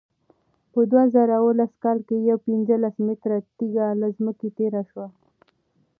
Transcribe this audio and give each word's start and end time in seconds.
په 0.71 0.79
دوه 0.91 1.03
زره 1.13 1.33
اوولس 1.41 1.73
کال 1.83 1.97
کې 2.07 2.17
یوه 2.29 2.43
پنځلس 2.47 2.95
متره 3.07 3.37
تېږه 3.57 3.87
له 4.01 4.07
ځمکې 4.17 4.47
تېره 4.57 4.81
شوه. 4.89 5.07